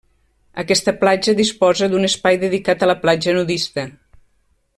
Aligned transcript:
Aquesta 0.61 0.93
platja 1.03 1.35
disposa 1.41 1.91
d'un 1.91 2.09
espai 2.09 2.41
dedicat 2.47 2.87
a 2.87 2.99
platja 3.05 3.37
nudista. 3.41 3.87